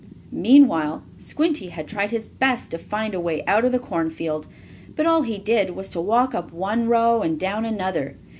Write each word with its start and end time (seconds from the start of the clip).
Meanwhile 0.31 1.03
Squinty 1.19 1.67
had 1.67 1.87
tried 1.87 2.09
his 2.09 2.27
best 2.27 2.71
to 2.71 2.79
find 2.79 3.13
a 3.13 3.19
way 3.19 3.45
out 3.45 3.65
of 3.65 3.71
the 3.71 3.77
cornfield. 3.77 4.47
But 4.95 5.05
all 5.05 5.21
he 5.21 5.37
did 5.37 5.75
was 5.75 5.91
to 5.91 6.01
walk 6.01 6.33
up 6.33 6.51
one 6.51 6.87
row, 6.89 7.21
and 7.21 7.37
down 7.39 7.65
another. 7.65 8.15